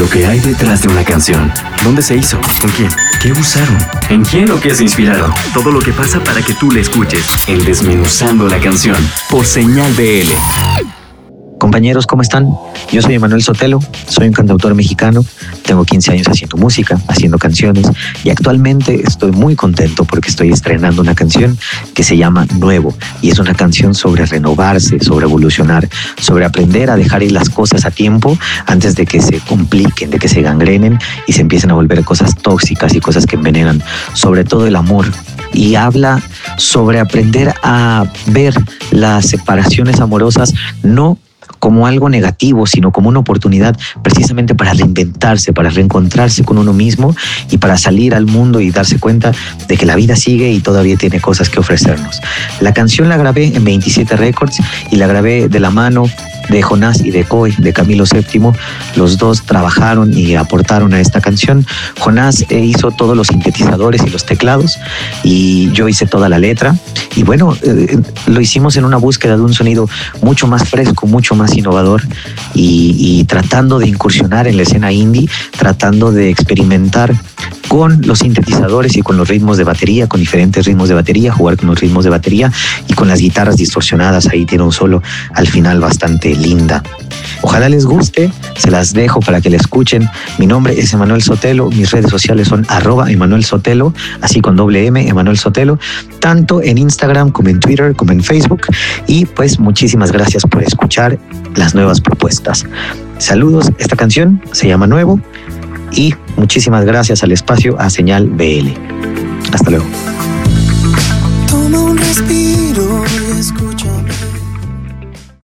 Lo 0.00 0.08
que 0.08 0.26
hay 0.26 0.40
detrás 0.40 0.80
de 0.80 0.88
una 0.88 1.04
canción. 1.04 1.52
¿Dónde 1.84 2.00
se 2.00 2.16
hizo? 2.16 2.40
¿Con 2.58 2.70
quién? 2.70 2.88
¿Qué 3.20 3.32
usaron? 3.32 3.76
¿En 4.08 4.24
quién 4.24 4.50
o 4.50 4.58
qué 4.58 4.74
se 4.74 4.84
inspiraron? 4.84 5.30
Todo 5.52 5.70
lo 5.70 5.78
que 5.78 5.92
pasa 5.92 6.24
para 6.24 6.40
que 6.40 6.54
tú 6.54 6.70
la 6.72 6.80
escuches. 6.80 7.22
En 7.46 7.62
Desmenuzando 7.66 8.48
la 8.48 8.58
canción. 8.58 8.96
Por 9.28 9.44
señal 9.44 9.92
BL. 9.92 10.89
Compañeros, 11.70 12.04
¿cómo 12.04 12.22
están? 12.22 12.48
Yo 12.90 13.00
soy 13.00 13.14
Emanuel 13.14 13.44
Sotelo, 13.44 13.78
soy 14.08 14.26
un 14.26 14.32
cantautor 14.32 14.74
mexicano, 14.74 15.24
tengo 15.64 15.84
15 15.84 16.10
años 16.10 16.26
haciendo 16.26 16.56
música, 16.56 16.98
haciendo 17.06 17.38
canciones 17.38 17.86
y 18.24 18.30
actualmente 18.30 19.00
estoy 19.06 19.30
muy 19.30 19.54
contento 19.54 20.04
porque 20.04 20.30
estoy 20.30 20.50
estrenando 20.50 21.00
una 21.00 21.14
canción 21.14 21.56
que 21.94 22.02
se 22.02 22.16
llama 22.16 22.44
Nuevo 22.58 22.92
y 23.22 23.30
es 23.30 23.38
una 23.38 23.54
canción 23.54 23.94
sobre 23.94 24.26
renovarse, 24.26 24.98
sobre 24.98 25.26
evolucionar, 25.26 25.88
sobre 26.20 26.44
aprender 26.44 26.90
a 26.90 26.96
dejar 26.96 27.22
ir 27.22 27.30
las 27.30 27.48
cosas 27.48 27.84
a 27.84 27.92
tiempo 27.92 28.36
antes 28.66 28.96
de 28.96 29.06
que 29.06 29.22
se 29.22 29.38
compliquen, 29.38 30.10
de 30.10 30.18
que 30.18 30.26
se 30.26 30.42
gangrenen 30.42 30.98
y 31.28 31.34
se 31.34 31.42
empiecen 31.42 31.70
a 31.70 31.74
volver 31.74 32.02
cosas 32.02 32.34
tóxicas 32.34 32.96
y 32.96 33.00
cosas 33.00 33.26
que 33.26 33.36
envenenan, 33.36 33.80
sobre 34.12 34.42
todo 34.42 34.66
el 34.66 34.74
amor, 34.74 35.06
y 35.52 35.76
habla 35.76 36.20
sobre 36.56 36.98
aprender 36.98 37.54
a 37.62 38.06
ver 38.26 38.54
las 38.90 39.26
separaciones 39.26 40.00
amorosas 40.00 40.52
no 40.82 41.16
como 41.58 41.86
algo 41.86 42.08
negativo, 42.08 42.66
sino 42.66 42.92
como 42.92 43.08
una 43.08 43.20
oportunidad 43.20 43.76
precisamente 44.02 44.54
para 44.54 44.72
reinventarse, 44.72 45.52
para 45.52 45.70
reencontrarse 45.70 46.44
con 46.44 46.58
uno 46.58 46.72
mismo 46.72 47.14
y 47.50 47.58
para 47.58 47.76
salir 47.76 48.14
al 48.14 48.26
mundo 48.26 48.60
y 48.60 48.70
darse 48.70 48.98
cuenta 48.98 49.32
de 49.68 49.76
que 49.76 49.86
la 49.86 49.96
vida 49.96 50.16
sigue 50.16 50.50
y 50.52 50.60
todavía 50.60 50.96
tiene 50.96 51.20
cosas 51.20 51.48
que 51.48 51.60
ofrecernos. 51.60 52.20
La 52.60 52.72
canción 52.72 53.08
la 53.08 53.16
grabé 53.16 53.56
en 53.56 53.64
27 53.64 54.16
Records 54.16 54.58
y 54.90 54.96
la 54.96 55.06
grabé 55.06 55.48
de 55.48 55.60
la 55.60 55.70
mano 55.70 56.04
de 56.50 56.62
Jonás 56.62 57.00
y 57.00 57.10
de 57.10 57.24
Coy, 57.24 57.54
de 57.58 57.72
Camilo 57.72 58.04
VII. 58.04 58.50
Los 58.96 59.18
dos 59.18 59.42
trabajaron 59.42 60.12
y 60.16 60.34
aportaron 60.34 60.92
a 60.94 61.00
esta 61.00 61.20
canción. 61.20 61.66
Jonás 61.98 62.44
eh, 62.48 62.58
hizo 62.58 62.90
todos 62.90 63.16
los 63.16 63.28
sintetizadores 63.28 64.02
y 64.06 64.10
los 64.10 64.24
teclados 64.24 64.78
y 65.22 65.70
yo 65.72 65.88
hice 65.88 66.06
toda 66.06 66.28
la 66.28 66.38
letra. 66.38 66.74
Y 67.16 67.22
bueno, 67.22 67.56
eh, 67.62 67.98
lo 68.26 68.40
hicimos 68.40 68.76
en 68.76 68.84
una 68.84 68.96
búsqueda 68.96 69.36
de 69.36 69.42
un 69.42 69.54
sonido 69.54 69.88
mucho 70.22 70.46
más 70.46 70.68
fresco, 70.68 71.06
mucho 71.06 71.34
más 71.34 71.56
innovador 71.56 72.02
y, 72.54 72.96
y 72.98 73.24
tratando 73.24 73.78
de 73.78 73.88
incursionar 73.88 74.46
en 74.46 74.56
la 74.56 74.62
escena 74.62 74.92
indie, 74.92 75.28
tratando 75.56 76.12
de 76.12 76.30
experimentar 76.30 77.14
con 77.68 78.00
los 78.06 78.20
sintetizadores 78.20 78.96
y 78.96 79.02
con 79.02 79.16
los 79.16 79.28
ritmos 79.28 79.56
de 79.56 79.64
batería, 79.64 80.08
con 80.08 80.20
diferentes 80.20 80.66
ritmos 80.66 80.88
de 80.88 80.94
batería, 80.94 81.32
jugar 81.32 81.56
con 81.56 81.68
los 81.68 81.80
ritmos 81.80 82.04
de 82.04 82.10
batería 82.10 82.52
y 82.88 82.94
con 82.94 83.08
las 83.08 83.20
guitarras 83.20 83.56
distorsionadas. 83.56 84.28
Ahí 84.28 84.44
tiene 84.44 84.64
un 84.64 84.72
solo 84.72 85.02
al 85.34 85.46
final 85.46 85.80
bastante 85.80 86.34
linda. 86.34 86.82
Ojalá 87.42 87.68
les 87.68 87.86
guste, 87.86 88.30
se 88.56 88.70
las 88.70 88.92
dejo 88.92 89.20
para 89.20 89.40
que 89.40 89.50
la 89.50 89.56
escuchen. 89.56 90.08
Mi 90.38 90.46
nombre 90.46 90.78
es 90.78 90.92
Emanuel 90.92 91.22
Sotelo, 91.22 91.70
mis 91.70 91.90
redes 91.90 92.10
sociales 92.10 92.48
son 92.48 92.66
arroba 92.68 93.10
Emanuel 93.10 93.44
Sotelo, 93.44 93.94
así 94.20 94.40
con 94.40 94.56
doble 94.56 94.86
M, 94.86 95.08
Emanuel 95.08 95.38
Sotelo, 95.38 95.78
tanto 96.18 96.62
en 96.62 96.78
Instagram 96.78 97.30
como 97.30 97.48
en 97.48 97.60
Twitter, 97.60 97.94
como 97.96 98.12
en 98.12 98.22
Facebook. 98.22 98.62
Y 99.06 99.24
pues 99.24 99.58
muchísimas 99.58 100.12
gracias 100.12 100.44
por 100.44 100.62
escuchar 100.62 101.18
las 101.54 101.74
nuevas 101.74 102.00
propuestas. 102.00 102.66
Saludos, 103.18 103.70
esta 103.78 103.96
canción 103.96 104.42
se 104.52 104.68
llama 104.68 104.86
Nuevo 104.86 105.20
y 105.92 106.14
muchísimas 106.36 106.84
gracias 106.84 107.22
al 107.22 107.32
espacio 107.32 107.78
a 107.78 107.90
Señal 107.90 108.28
BL. 108.28 108.68
Hasta 109.52 109.70
luego. 109.70 109.86